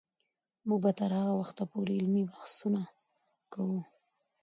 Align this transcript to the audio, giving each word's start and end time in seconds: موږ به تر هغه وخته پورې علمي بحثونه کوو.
موږ 0.67 0.79
به 0.83 0.91
تر 0.99 1.11
هغه 1.19 1.33
وخته 1.41 1.63
پورې 1.71 1.93
علمي 1.99 2.23
بحثونه 2.31 2.81
کوو. 3.53 3.79